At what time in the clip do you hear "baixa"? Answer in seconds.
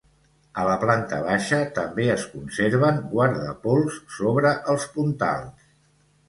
1.25-1.59